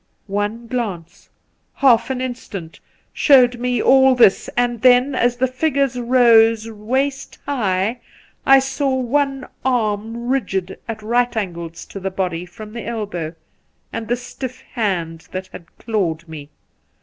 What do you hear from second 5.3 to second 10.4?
the figures rose waist high, I saw one arm